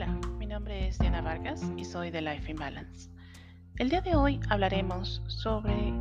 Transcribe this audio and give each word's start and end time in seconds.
Hola, 0.00 0.16
mi 0.38 0.46
nombre 0.46 0.86
es 0.86 0.96
Diana 1.00 1.20
Vargas 1.22 1.60
y 1.76 1.84
soy 1.84 2.12
de 2.12 2.22
Life 2.22 2.48
in 2.48 2.56
Balance. 2.56 3.10
El 3.78 3.90
día 3.90 4.00
de 4.00 4.14
hoy 4.14 4.38
hablaremos 4.48 5.20
sobre 5.26 5.92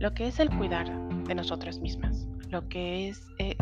lo 0.00 0.12
que 0.12 0.26
es 0.26 0.40
el 0.40 0.50
cuidar 0.50 0.90
de 1.28 1.32
nosotras 1.36 1.78
mismas, 1.78 2.26
lo 2.50 2.68
que 2.68 3.10
es 3.10 3.24
el 3.38 3.56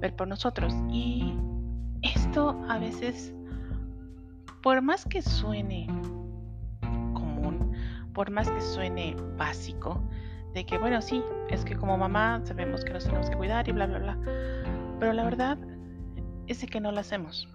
ver 0.00 0.16
por 0.16 0.26
nosotros. 0.26 0.74
Y 0.90 1.32
esto 2.02 2.60
a 2.68 2.78
veces, 2.78 3.32
por 4.64 4.82
más 4.82 5.04
que 5.04 5.22
suene 5.22 5.86
común, 6.80 7.72
por 8.14 8.32
más 8.32 8.50
que 8.50 8.60
suene 8.60 9.14
básico, 9.36 10.02
de 10.54 10.66
que 10.66 10.76
bueno, 10.76 11.00
sí, 11.02 11.22
es 11.50 11.64
que 11.64 11.76
como 11.76 11.96
mamá 11.96 12.40
sabemos 12.42 12.84
que 12.84 12.92
nos 12.92 13.04
tenemos 13.04 13.30
que 13.30 13.36
cuidar 13.36 13.68
y 13.68 13.70
bla, 13.70 13.86
bla, 13.86 14.00
bla. 14.00 14.18
Pero 14.98 15.12
la 15.12 15.22
verdad 15.22 15.56
es 16.48 16.66
que 16.66 16.80
no 16.80 16.90
lo 16.90 16.98
hacemos. 16.98 17.48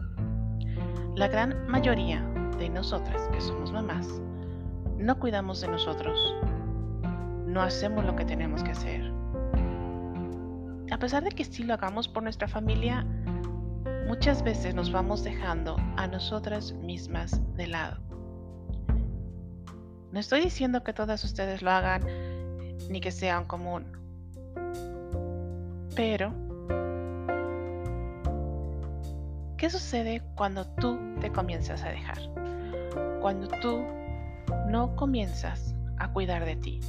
La 1.16 1.28
gran 1.28 1.68
mayoría 1.68 2.22
de 2.58 2.70
nosotras 2.70 3.28
que 3.34 3.42
somos 3.42 3.72
mamás 3.74 4.08
no 4.98 5.20
cuidamos 5.20 5.60
de 5.60 5.68
nosotros, 5.68 6.18
no 7.46 7.62
hacemos 7.62 8.06
lo 8.06 8.16
que 8.16 8.24
tenemos 8.24 8.64
que 8.64 8.72
hacer. 8.72 9.12
A 10.90 10.98
pesar 10.98 11.24
de 11.24 11.32
que 11.32 11.44
sí 11.44 11.64
lo 11.64 11.74
hagamos 11.74 12.08
por 12.08 12.24
nuestra 12.24 12.48
familia, 12.48 13.06
muchas 14.08 14.42
veces 14.42 14.74
nos 14.74 14.90
vamos 14.90 15.24
dejando 15.24 15.76
a 15.98 16.08
nosotras 16.08 16.72
mismas 16.76 17.42
de 17.56 17.68
lado. 17.68 17.98
No 20.14 20.20
estoy 20.20 20.40
diciendo 20.40 20.82
que 20.84 20.94
todas 20.94 21.26
ustedes 21.26 21.62
lo 21.62 21.72
hagan 21.72 22.06
ni 22.90 23.02
que 23.02 23.12
sea 23.12 23.38
un 23.38 23.46
común, 23.46 23.86
pero 25.94 26.34
¿Qué 29.62 29.70
sucede 29.70 30.24
cuando 30.34 30.66
tú 30.66 30.98
te 31.22 31.32
comienzas 31.32 31.84
a 31.84 31.90
dejar? 31.90 32.18
Cuando 33.22 33.48
tú 33.62 33.86
no 34.68 34.96
comienzas 34.96 35.76
a 36.00 36.12
cuidar 36.12 36.46
de 36.46 36.56
ti. 36.56 36.80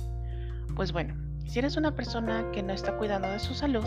Pues 0.75 0.91
bueno, 0.91 1.15
si 1.47 1.59
eres 1.59 1.77
una 1.77 1.95
persona 1.95 2.51
que 2.51 2.63
no 2.63 2.73
está 2.73 2.97
cuidando 2.97 3.29
de 3.29 3.41
su 3.41 3.53
salud, 3.53 3.85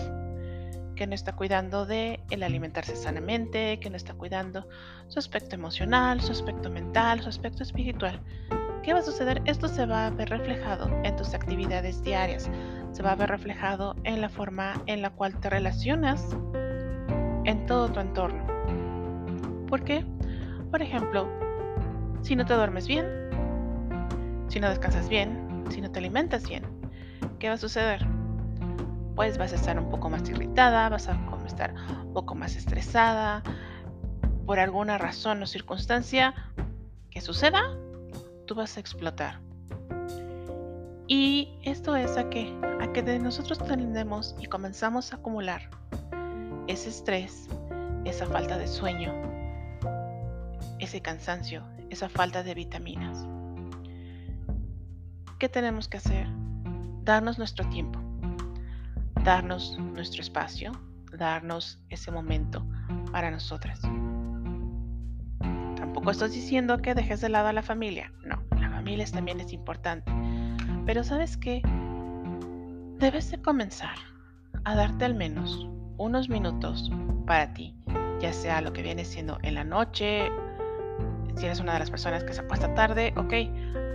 que 0.96 1.08
no 1.08 1.16
está 1.16 1.36
cuidando 1.36 1.88
de 1.88 2.24
el 2.30 2.44
alimentarse 2.44 2.96
sanamente, 2.96 3.80
que 3.80 3.90
no 3.90 3.98
está 3.98 4.14
cuidando 4.14 4.68
su 5.08 5.18
aspecto 5.18 5.56
emocional, 5.56 6.22
su 6.22 6.34
aspecto 6.34 6.70
mental, 6.70 7.24
su 7.24 7.30
aspecto 7.30 7.64
espiritual, 7.64 8.22
¿qué 8.84 8.94
va 8.94 9.00
a 9.00 9.02
suceder? 9.02 9.42
Esto 9.46 9.68
se 9.68 9.88
va 9.88 10.06
a 10.06 10.12
ver 10.12 10.30
reflejado 10.30 10.96
en 11.04 11.16
tus 11.16 11.34
actividades 11.34 12.04
diarias, 12.04 12.52
se 12.92 13.02
va 13.02 13.14
a 13.14 13.16
ver 13.16 13.32
reflejado 13.32 13.96
en 14.04 14.22
la 14.22 14.30
forma 14.30 14.80
en 14.86 15.02
la 15.02 15.10
cual 15.10 15.40
te 15.40 15.50
relacionas 15.50 16.38
en 17.46 17.66
todo 17.66 17.92
tu 17.92 18.00
entorno. 18.00 18.55
¿Por 19.68 19.84
qué? 19.84 20.06
Por 20.72 20.82
ejemplo, 20.82 21.28
si 22.22 22.36
no 22.36 22.46
te 22.46 22.54
duermes 22.54 22.88
bien, 22.88 23.06
si 24.48 24.60
no 24.60 24.70
descansas 24.70 25.10
bien, 25.10 25.64
si 25.70 25.82
no 25.82 25.92
te 25.92 26.00
alimentas 26.00 26.48
bien, 26.48 26.64
¿qué 27.40 27.48
va 27.48 27.56
a 27.56 27.58
suceder? 27.58 28.06
Pues 29.16 29.38
vas 29.38 29.54
a 29.54 29.56
estar 29.56 29.80
un 29.80 29.90
poco 29.90 30.10
más 30.10 30.28
irritada, 30.30 30.90
vas 30.90 31.08
a 31.08 31.18
estar 31.46 31.74
un 32.04 32.14
poco 32.14 32.36
más 32.36 32.56
estresada, 32.56 33.44
por 34.46 34.60
alguna 34.60 34.98
razón 34.98 35.42
o 35.42 35.48
circunstancia 35.48 36.34
que 37.10 37.22
suceda, 37.22 37.62
tú 38.46 38.56
vas 38.56 38.78
a 38.78 38.80
explotar. 38.80 39.40
Y 41.08 41.60
esto 41.64 41.96
es 41.96 42.18
a 42.18 42.30
que, 42.30 42.54
a 42.82 42.92
que 42.92 43.04
de 43.04 43.20
nosotros 43.20 43.60
tendemos 43.60 44.36
y 44.40 44.48
comenzamos 44.48 45.14
a 45.14 45.18
acumular 45.18 45.70
ese 46.68 46.90
estrés, 46.90 47.48
esa 48.06 48.26
falta 48.26 48.58
de 48.58 48.68
sueño, 48.68 49.14
ese 50.86 51.02
cansancio, 51.02 51.64
esa 51.90 52.10
falta 52.10 52.44
de 52.44 52.54
vitaminas. 52.54 53.28
¿Qué 55.40 55.50
tenemos 55.50 55.88
que 55.88 55.98
hacer? 55.98 56.28
Darnos 57.04 57.40
nuestro 57.40 57.68
tiempo, 57.70 58.00
darnos 59.24 59.78
nuestro 59.80 60.22
espacio, 60.22 60.72
darnos 61.12 61.80
ese 61.90 62.12
momento 62.12 62.66
para 63.12 63.32
nosotras. 63.32 63.82
Tampoco 65.76 66.12
estoy 66.12 66.30
diciendo 66.30 66.78
que 66.78 66.94
dejes 66.94 67.20
de 67.20 67.30
lado 67.30 67.48
a 67.48 67.54
la 67.54 67.64
familia, 67.64 68.14
no, 68.24 68.44
la 68.60 68.70
familia 68.70 69.06
también 69.08 69.40
es 69.40 69.54
importante. 69.54 70.12
Pero 70.86 71.04
sabes 71.04 71.36
qué? 71.36 71.64
Debes 73.00 73.32
de 73.32 73.42
comenzar 73.42 73.98
a 74.66 74.76
darte 74.76 75.06
al 75.06 75.16
menos 75.16 75.68
unos 75.98 76.30
minutos 76.30 76.92
para 77.26 77.54
ti, 77.56 77.76
ya 78.20 78.32
sea 78.32 78.62
lo 78.62 78.72
que 78.72 78.84
viene 78.84 79.04
siendo 79.04 79.40
en 79.42 79.56
la 79.56 79.64
noche 79.64 80.30
si 81.36 81.46
eres 81.46 81.60
una 81.60 81.74
de 81.74 81.80
las 81.80 81.92
personas 81.92 82.24
que 82.24 82.34
se 82.34 82.42
acuesta 82.42 82.74
tarde, 82.74 83.14
ok, 83.18 83.34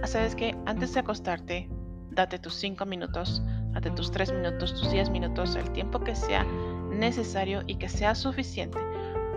ah, 0.03 0.07
sabes 0.07 0.35
que 0.35 0.57
antes 0.67 0.93
de 0.95 1.01
acostarte, 1.01 1.69
date 2.11 2.39
tus 2.39 2.55
5 2.55 2.85
minutos, 2.87 3.43
date 3.73 3.91
tus 3.91 4.11
3 4.11 4.33
minutos, 4.33 4.75
tus 4.75 4.91
10 4.91 5.11
minutos, 5.11 5.57
el 5.57 5.71
tiempo 5.73 6.01
que 6.01 6.15
sea 6.15 6.45
necesario 6.91 7.63
y 7.67 7.77
que 7.77 7.89
sea 7.89 8.15
suficiente 8.15 8.79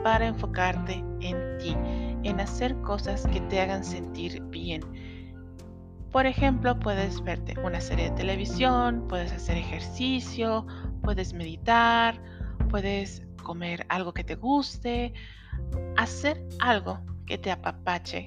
para 0.03 0.27
enfocarte 0.27 1.03
en 1.21 1.57
ti, 1.59 1.75
en 2.23 2.39
hacer 2.39 2.75
cosas 2.81 3.25
que 3.27 3.39
te 3.41 3.61
hagan 3.61 3.83
sentir 3.83 4.41
bien. 4.43 4.81
Por 6.11 6.25
ejemplo, 6.25 6.77
puedes 6.77 7.23
verte 7.23 7.55
una 7.63 7.81
serie 7.81 8.09
de 8.09 8.15
televisión, 8.17 9.05
puedes 9.07 9.31
hacer 9.31 9.57
ejercicio, 9.57 10.67
puedes 11.01 11.33
meditar, 11.33 12.21
puedes 12.69 13.23
comer 13.41 13.85
algo 13.89 14.13
que 14.13 14.23
te 14.23 14.35
guste, 14.35 15.13
hacer 15.95 16.45
algo 16.59 16.99
que 17.25 17.37
te 17.37 17.51
apapache. 17.51 18.25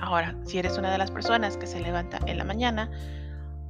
Ahora, 0.00 0.36
si 0.44 0.58
eres 0.58 0.78
una 0.78 0.92
de 0.92 0.98
las 0.98 1.10
personas 1.10 1.56
que 1.56 1.66
se 1.66 1.80
levanta 1.80 2.18
en 2.26 2.38
la 2.38 2.44
mañana, 2.44 2.90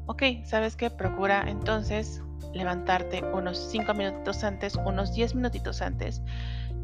ok, 0.06 0.22
¿sabes 0.44 0.76
qué? 0.76 0.90
Procura 0.90 1.44
entonces 1.48 2.22
levantarte 2.52 3.22
unos 3.32 3.58
5 3.70 3.94
minutos 3.94 4.44
antes, 4.44 4.74
unos 4.76 5.14
10 5.14 5.34
minutitos 5.34 5.82
antes, 5.82 6.22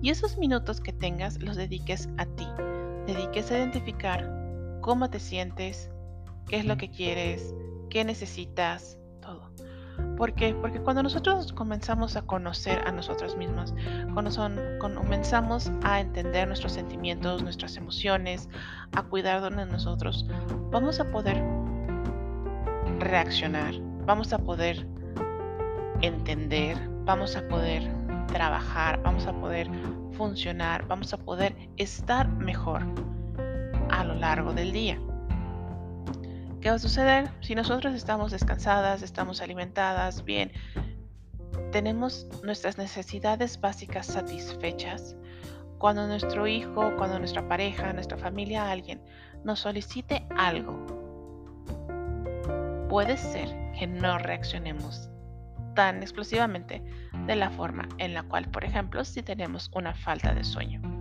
y 0.02 0.10
esos 0.10 0.38
minutos 0.38 0.80
que 0.80 0.92
tengas 0.92 1.40
los 1.42 1.56
dediques 1.56 2.08
a 2.18 2.26
ti. 2.26 2.46
Dediques 3.06 3.50
a 3.50 3.58
identificar 3.58 4.30
cómo 4.80 5.08
te 5.10 5.20
sientes, 5.20 5.90
qué 6.48 6.56
es 6.56 6.64
lo 6.64 6.76
que 6.76 6.90
quieres, 6.90 7.54
qué 7.90 8.04
necesitas, 8.04 8.98
¿Por 10.16 10.32
qué? 10.34 10.54
Porque 10.54 10.80
cuando 10.80 11.02
nosotros 11.02 11.52
comenzamos 11.52 12.16
a 12.16 12.22
conocer 12.22 12.86
a 12.86 12.92
nosotros 12.92 13.36
mismos, 13.36 13.74
cuando 14.12 14.30
comenzamos 14.78 15.72
a 15.82 16.00
entender 16.00 16.46
nuestros 16.46 16.72
sentimientos, 16.72 17.42
nuestras 17.42 17.76
emociones, 17.76 18.48
a 18.92 19.02
cuidar 19.02 19.42
de 19.54 19.66
nosotros, 19.66 20.26
vamos 20.70 21.00
a 21.00 21.04
poder 21.10 21.42
reaccionar, 23.00 23.74
vamos 24.06 24.32
a 24.32 24.38
poder 24.38 24.86
entender, 26.00 26.76
vamos 27.04 27.36
a 27.36 27.46
poder 27.48 27.90
trabajar, 28.26 29.00
vamos 29.02 29.26
a 29.26 29.32
poder 29.32 29.68
funcionar, 30.12 30.86
vamos 30.86 31.12
a 31.12 31.16
poder 31.16 31.56
estar 31.76 32.28
mejor 32.28 32.82
a 33.90 34.04
lo 34.04 34.14
largo 34.14 34.52
del 34.52 34.72
día. 34.72 34.98
¿Qué 36.64 36.70
va 36.70 36.76
a 36.76 36.78
suceder? 36.78 37.30
Si 37.42 37.54
nosotros 37.54 37.94
estamos 37.94 38.32
descansadas, 38.32 39.02
estamos 39.02 39.42
alimentadas 39.42 40.24
bien, 40.24 40.50
tenemos 41.72 42.26
nuestras 42.42 42.78
necesidades 42.78 43.60
básicas 43.60 44.06
satisfechas, 44.06 45.14
cuando 45.76 46.06
nuestro 46.06 46.46
hijo, 46.46 46.96
cuando 46.96 47.18
nuestra 47.18 47.46
pareja, 47.46 47.92
nuestra 47.92 48.16
familia, 48.16 48.70
alguien 48.70 49.02
nos 49.44 49.60
solicite 49.60 50.26
algo, 50.38 50.86
puede 52.88 53.18
ser 53.18 53.50
que 53.78 53.86
no 53.86 54.16
reaccionemos 54.16 55.10
tan 55.74 56.02
explosivamente 56.02 56.82
de 57.26 57.36
la 57.36 57.50
forma 57.50 57.86
en 57.98 58.14
la 58.14 58.22
cual, 58.22 58.50
por 58.50 58.64
ejemplo, 58.64 59.04
si 59.04 59.22
tenemos 59.22 59.70
una 59.74 59.94
falta 59.94 60.32
de 60.32 60.44
sueño. 60.44 60.93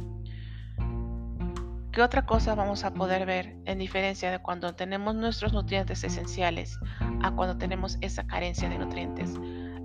¿Qué 1.93 2.01
otra 2.01 2.25
cosa 2.25 2.55
vamos 2.55 2.83
a 2.85 2.93
poder 2.95 3.27
ver 3.27 3.55
en 3.65 3.77
diferencia 3.77 4.31
de 4.31 4.39
cuando 4.39 4.73
tenemos 4.73 5.13
nuestros 5.13 5.53
nutrientes 5.53 6.03
esenciales 6.03 6.79
a 7.21 7.29
cuando 7.29 7.55
tenemos 7.59 7.99
esa 8.01 8.25
carencia 8.25 8.67
de 8.67 8.79
nutrientes? 8.79 9.35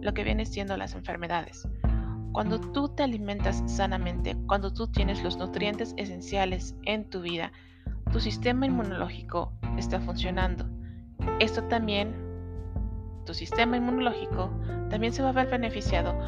Lo 0.00 0.14
que 0.14 0.24
viene 0.24 0.46
siendo 0.46 0.74
las 0.78 0.94
enfermedades. 0.94 1.68
Cuando 2.32 2.62
tú 2.62 2.88
te 2.88 3.02
alimentas 3.02 3.62
sanamente, 3.66 4.34
cuando 4.46 4.72
tú 4.72 4.86
tienes 4.86 5.22
los 5.22 5.36
nutrientes 5.36 5.92
esenciales 5.98 6.74
en 6.86 7.10
tu 7.10 7.20
vida, 7.20 7.52
tu 8.10 8.20
sistema 8.20 8.64
inmunológico 8.64 9.52
está 9.76 10.00
funcionando. 10.00 10.64
Esto 11.40 11.64
también, 11.64 12.14
tu 13.26 13.34
sistema 13.34 13.76
inmunológico 13.76 14.50
también 14.88 15.12
se 15.12 15.22
va 15.22 15.28
a 15.28 15.32
ver 15.32 15.48
beneficiado 15.48 16.18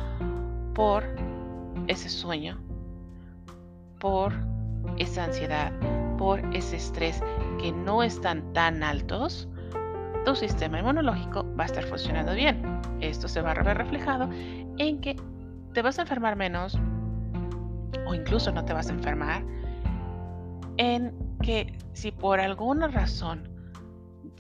por 0.75 1.05
ese 1.87 2.11
sueño, 2.11 2.61
por 3.99 4.50
esa 4.99 5.25
ansiedad, 5.25 5.73
por 6.19 6.41
ese 6.55 6.77
estrés 6.77 7.23
que 7.61 7.73
no 7.73 8.03
están 8.03 8.53
tan 8.53 8.83
altos, 8.83 9.49
tu 10.25 10.35
sistema 10.35 10.79
inmunológico 10.79 11.47
va 11.59 11.65
a 11.65 11.67
estar 11.67 11.85
funcionando 11.85 12.35
bien. 12.35 12.63
Esto 13.01 13.27
se 13.29 13.41
va 13.41 13.53
a 13.53 13.63
ver 13.63 13.79
reflejado 13.79 14.29
en 14.79 15.01
que 15.01 15.17
te 15.73 15.83
vas 15.83 15.99
a 15.99 16.03
enfermar 16.03 16.37
menos, 16.37 16.79
o 18.07 18.15
incluso 18.15 18.53
no 18.53 18.65
te 18.65 18.73
vas 18.73 18.91
a 18.91 18.93
enfermar, 18.93 19.43
en 20.77 21.15
que 21.43 21.79
si 21.93 22.13
por 22.13 22.41
alguna 22.41 22.89
razón 22.89 23.49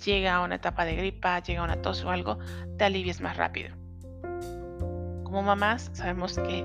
llega 0.04 0.36
a 0.36 0.44
una 0.44 0.56
etapa 0.56 0.84
de 0.84 0.96
gripa, 0.96 1.40
llega 1.40 1.62
una 1.62 1.80
tos 1.80 2.04
o 2.04 2.10
algo, 2.10 2.38
te 2.76 2.84
alivies 2.84 3.20
más 3.20 3.36
rápido. 3.36 3.74
Como 5.24 5.42
mamás 5.42 5.90
sabemos 5.92 6.36
que 6.36 6.64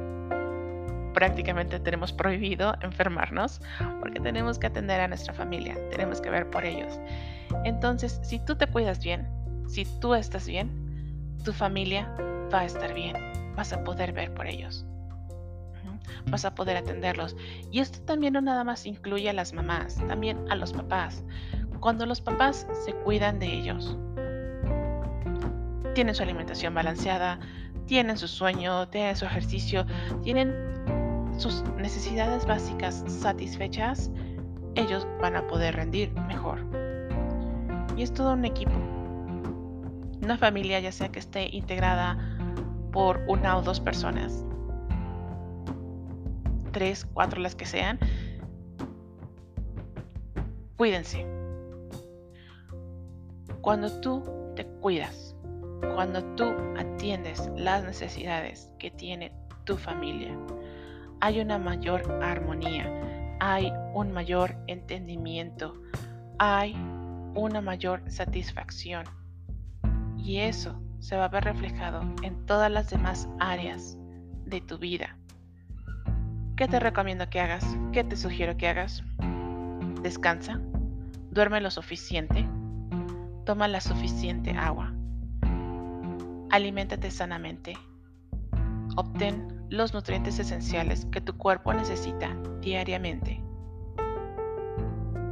prácticamente 1.15 1.79
tenemos 1.79 2.11
prohibido 2.11 2.75
enfermarnos 2.81 3.61
porque 4.01 4.19
tenemos 4.19 4.59
que 4.59 4.67
atender 4.67 4.99
a 4.99 5.07
nuestra 5.07 5.33
familia, 5.33 5.75
tenemos 5.89 6.21
que 6.21 6.29
ver 6.29 6.49
por 6.49 6.65
ellos. 6.65 6.99
Entonces, 7.63 8.19
si 8.21 8.37
tú 8.37 8.55
te 8.55 8.67
cuidas 8.67 8.99
bien, 9.03 9.27
si 9.67 9.85
tú 9.99 10.13
estás 10.13 10.45
bien, 10.45 10.69
tu 11.43 11.53
familia 11.53 12.13
va 12.53 12.59
a 12.59 12.65
estar 12.65 12.93
bien, 12.93 13.15
vas 13.55 13.71
a 13.71 13.83
poder 13.83 14.11
ver 14.11 14.33
por 14.33 14.45
ellos, 14.45 14.85
vas 16.27 16.43
a 16.43 16.53
poder 16.53 16.75
atenderlos. 16.75 17.35
Y 17.71 17.79
esto 17.79 18.01
también 18.01 18.33
no 18.33 18.41
nada 18.41 18.65
más 18.65 18.85
incluye 18.85 19.29
a 19.29 19.33
las 19.33 19.53
mamás, 19.53 19.95
también 20.07 20.45
a 20.51 20.55
los 20.55 20.73
papás. 20.73 21.23
Cuando 21.79 22.05
los 22.05 22.19
papás 22.19 22.67
se 22.83 22.93
cuidan 22.93 23.39
de 23.39 23.47
ellos, 23.53 23.97
tienen 25.93 26.13
su 26.13 26.23
alimentación 26.23 26.73
balanceada, 26.73 27.39
tienen 27.85 28.17
su 28.17 28.27
sueño, 28.27 28.89
tienen 28.89 29.15
su 29.15 29.25
ejercicio, 29.25 29.85
tienen 30.23 30.75
sus 31.37 31.63
necesidades 31.77 32.45
básicas 32.45 33.03
satisfechas, 33.07 34.09
ellos 34.75 35.07
van 35.21 35.35
a 35.35 35.47
poder 35.47 35.75
rendir 35.75 36.11
mejor. 36.27 36.59
Y 37.97 38.03
es 38.03 38.13
todo 38.13 38.33
un 38.33 38.45
equipo. 38.45 38.73
Una 40.21 40.37
familia 40.37 40.79
ya 40.79 40.91
sea 40.91 41.09
que 41.09 41.19
esté 41.19 41.55
integrada 41.55 42.17
por 42.91 43.21
una 43.27 43.57
o 43.57 43.61
dos 43.61 43.79
personas, 43.79 44.43
tres, 46.71 47.05
cuatro, 47.13 47.41
las 47.41 47.55
que 47.55 47.65
sean, 47.65 47.99
cuídense. 50.77 51.25
Cuando 53.61 53.91
tú 54.01 54.23
te 54.55 54.65
cuidas, 54.65 55.35
cuando 55.93 56.23
tú 56.35 56.53
atiendes 56.77 57.49
las 57.55 57.83
necesidades 57.83 58.69
que 58.79 58.91
tiene 58.91 59.31
tu 59.63 59.77
familia, 59.77 60.37
hay 61.25 61.39
una 61.39 61.57
mayor 61.57 62.03
armonía, 62.21 62.87
hay 63.39 63.73
un 63.95 64.11
mayor 64.11 64.55
entendimiento, 64.67 65.73
hay 66.37 66.73
una 67.33 67.61
mayor 67.61 68.03
satisfacción. 68.05 69.05
Y 70.19 70.37
eso 70.37 70.79
se 70.99 71.17
va 71.17 71.25
a 71.25 71.29
ver 71.29 71.45
reflejado 71.45 72.01
en 72.21 72.45
todas 72.45 72.69
las 72.69 72.91
demás 72.91 73.27
áreas 73.39 73.97
de 74.45 74.61
tu 74.61 74.77
vida. 74.77 75.17
¿Qué 76.57 76.67
te 76.67 76.79
recomiendo 76.79 77.27
que 77.27 77.41
hagas? 77.41 77.65
¿Qué 77.91 78.03
te 78.03 78.17
sugiero 78.17 78.55
que 78.55 78.67
hagas? 78.67 79.01
Descansa, 80.03 80.61
duerme 81.31 81.59
lo 81.59 81.71
suficiente, 81.71 82.47
toma 83.45 83.67
la 83.67 83.81
suficiente 83.81 84.51
agua, 84.51 84.93
aliméntate 86.51 87.09
sanamente, 87.09 87.75
obtén 88.95 89.54
los 89.69 89.93
nutrientes 89.93 90.39
esenciales 90.39 91.05
que 91.05 91.21
tu 91.21 91.37
cuerpo 91.37 91.73
necesita 91.73 92.35
diariamente. 92.61 93.41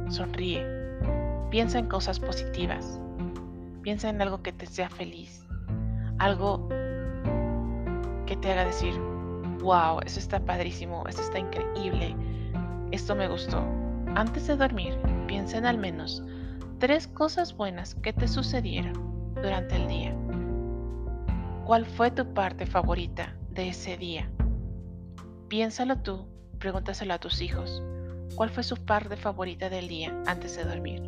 Sonríe. 0.08 0.66
Piensa 1.50 1.78
en 1.78 1.86
cosas 1.86 2.18
positivas. 2.18 3.00
Piensa 3.82 4.08
en 4.08 4.20
algo 4.20 4.42
que 4.42 4.52
te 4.52 4.66
sea 4.66 4.88
feliz. 4.88 5.46
Algo 6.18 6.68
que 8.26 8.36
te 8.36 8.50
haga 8.50 8.64
decir, 8.64 8.94
wow, 9.60 10.00
eso 10.04 10.18
está 10.18 10.40
padrísimo, 10.40 11.04
eso 11.08 11.20
está 11.20 11.38
increíble, 11.38 12.16
esto 12.90 13.14
me 13.14 13.28
gustó. 13.28 13.62
Antes 14.14 14.46
de 14.46 14.56
dormir, 14.56 14.96
piensa 15.26 15.58
en 15.58 15.66
al 15.66 15.78
menos 15.78 16.22
tres 16.78 17.06
cosas 17.06 17.56
buenas 17.56 17.94
que 17.96 18.12
te 18.12 18.28
sucedieron 18.28 18.94
durante 19.34 19.76
el 19.76 19.88
día. 19.88 20.16
¿Cuál 21.64 21.86
fue 21.86 22.10
tu 22.10 22.32
parte 22.34 22.66
favorita 22.66 23.34
de 23.54 23.68
ese 23.68 23.96
día. 23.96 24.28
Piénsalo 25.48 25.98
tú, 25.98 26.26
pregúntaselo 26.58 27.14
a 27.14 27.18
tus 27.18 27.40
hijos. 27.40 27.82
¿Cuál 28.34 28.50
fue 28.50 28.64
su 28.64 28.76
parte 28.84 29.16
favorita 29.16 29.70
del 29.70 29.86
día 29.86 30.12
antes 30.26 30.56
de 30.56 30.64
dormir? 30.64 31.02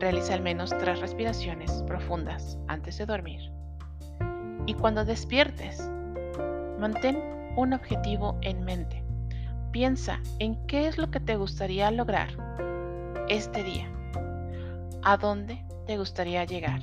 Realiza 0.00 0.34
al 0.34 0.42
menos 0.42 0.70
tres 0.70 0.98
respiraciones 1.00 1.70
profundas 1.86 2.58
antes 2.66 2.98
de 2.98 3.06
dormir. 3.06 3.52
Y 4.66 4.74
cuando 4.74 5.04
despiertes, 5.04 5.88
mantén 6.80 7.18
un 7.56 7.72
objetivo 7.72 8.36
en 8.42 8.64
mente. 8.64 9.04
Piensa 9.70 10.20
en 10.40 10.66
qué 10.66 10.88
es 10.88 10.98
lo 10.98 11.10
que 11.10 11.20
te 11.20 11.36
gustaría 11.36 11.90
lograr 11.92 12.30
este 13.28 13.62
día. 13.62 13.88
¿A 15.02 15.16
dónde 15.16 15.64
te 15.86 15.96
gustaría 15.96 16.44
llegar? 16.44 16.80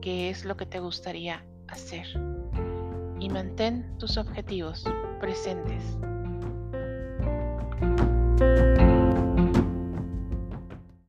¿Qué 0.00 0.30
es 0.30 0.44
lo 0.44 0.56
que 0.56 0.66
te 0.66 0.80
gustaría 0.80 1.44
hacer? 1.68 2.08
Y 3.22 3.28
mantén 3.28 3.86
tus 3.98 4.16
objetivos 4.16 4.84
presentes 5.20 5.96